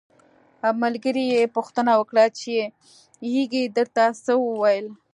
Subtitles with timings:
[0.83, 2.53] ملګري یې پوښتنه وکړه چې
[3.35, 4.87] یږې درته څه وویل.